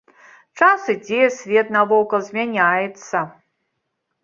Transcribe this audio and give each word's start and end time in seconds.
Час 0.59 0.87
ідзе, 0.93 1.19
свет 1.35 1.67
навокал 1.77 2.19
змяняецца. 2.33 3.17